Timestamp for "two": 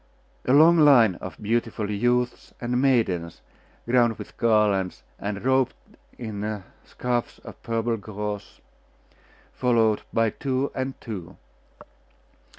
10.31-10.71, 10.99-11.37